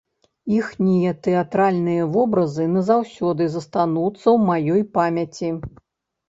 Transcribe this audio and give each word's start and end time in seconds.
Іхнія 0.59 1.11
тэатральныя 1.27 2.07
вобразы 2.15 2.65
назаўсёды 2.77 3.43
застануцца 3.57 4.23
ў 4.35 4.73
маёй 4.73 4.81
памяці. 4.99 5.49